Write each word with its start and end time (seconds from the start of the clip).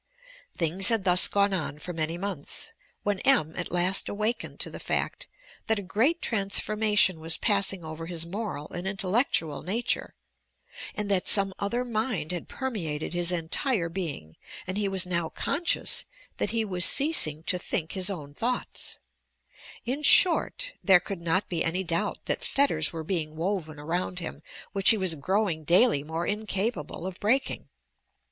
Things 0.57 0.89
had 0.89 1.03
thus 1.03 1.27
gone 1.27 1.53
on 1.53 1.77
for 1.77 1.93
many 1.93 2.17
months, 2.17 2.73
when 3.03 3.19
M. 3.19 3.53
at 3.55 3.71
last 3.71 4.09
awakened 4.09 4.59
to 4.61 4.71
the 4.71 4.79
tact 4.79 5.27
that 5.67 5.77
a 5.77 5.83
great 5.83 6.23
transformation 6.23 7.19
was 7.19 7.37
passing 7.37 7.85
over 7.85 8.07
his 8.07 8.25
moral 8.25 8.67
and 8.69 8.87
intellectual 8.87 9.61
nature, 9.61 10.15
and 10.95 11.07
that 11.11 11.27
some 11.27 11.53
other 11.59 11.85
mind 11.85 12.31
had 12.31 12.49
permeated 12.49 13.13
his 13.13 13.31
entire 13.31 13.89
being, 13.89 14.37
and 14.65 14.75
he 14.79 14.87
was 14.87 15.05
now 15.05 15.29
conscious 15.29 16.05
that 16.37 16.49
he 16.49 16.65
was 16.65 16.83
ceasing 16.83 17.43
to 17.43 17.59
think 17.59 17.91
his 17.91 18.09
own 18.09 18.33
thoughts; 18.33 18.97
in 19.85 20.01
short, 20.01 20.71
there 20.83 20.99
could 20.99 21.21
not 21.21 21.47
be 21.47 21.63
any 21.63 21.83
doubt 21.83 22.17
that 22.25 22.43
fetters 22.43 22.91
were 22.91 23.03
being 23.03 23.35
woven 23.35 23.77
around 23.77 24.17
him, 24.17 24.41
which 24.71 24.89
he 24.89 24.97
was 24.97 25.13
growing 25.13 25.63
daily 25.63 26.01
more 26.03 26.25
incapable 26.25 27.05
of 27.05 27.19
breaking. 27.19 27.69